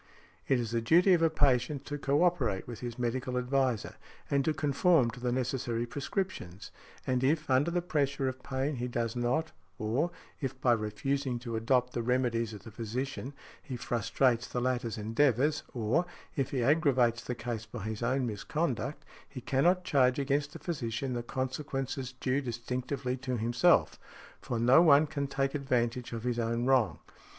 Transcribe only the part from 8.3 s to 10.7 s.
pain, he does not, or, if